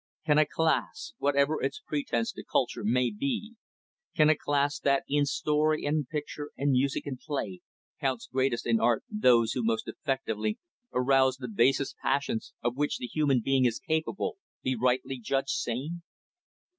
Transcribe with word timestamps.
Can 0.25 0.39
a 0.39 0.47
class 0.47 1.13
whatever 1.19 1.61
its 1.61 1.79
pretense 1.85 2.31
to 2.31 2.43
culture 2.43 2.83
may 2.83 3.11
be 3.11 3.53
can 4.15 4.31
a 4.31 4.35
class, 4.35 4.79
that, 4.79 5.03
in 5.07 5.27
story 5.27 5.85
and 5.85 6.09
picture 6.09 6.49
and 6.57 6.71
music 6.71 7.05
and 7.05 7.19
play, 7.19 7.61
counts 7.99 8.25
greatest 8.25 8.65
in 8.65 8.79
art 8.79 9.03
those 9.11 9.51
who 9.51 9.63
most 9.63 9.87
effectively 9.87 10.57
arouse 10.91 11.37
the 11.37 11.47
basest 11.47 11.97
passions 12.01 12.51
of 12.63 12.75
which 12.75 12.97
the 12.97 13.05
human 13.05 13.41
being 13.41 13.65
is 13.65 13.77
capable, 13.77 14.39
be 14.63 14.75
rightly 14.75 15.19
judged 15.19 15.49
sane? 15.49 16.01